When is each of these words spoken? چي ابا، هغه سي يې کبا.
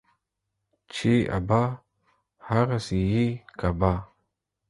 چي 0.93 1.13
ابا، 1.37 1.61
هغه 2.49 2.77
سي 2.85 2.99
يې 3.13 3.25
کبا. 3.59 3.93